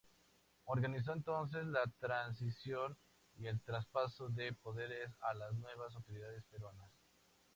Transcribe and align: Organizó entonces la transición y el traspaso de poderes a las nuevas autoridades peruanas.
Organizó 0.63 1.13
entonces 1.13 1.63
la 1.67 1.83
transición 1.99 2.97
y 3.37 3.45
el 3.45 3.61
traspaso 3.61 4.29
de 4.29 4.51
poderes 4.51 5.11
a 5.19 5.35
las 5.35 5.53
nuevas 5.53 5.93
autoridades 5.93 6.43
peruanas. 6.49 6.89